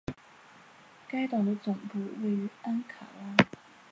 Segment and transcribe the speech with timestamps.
[1.07, 3.37] 该党的总部位于安卡拉。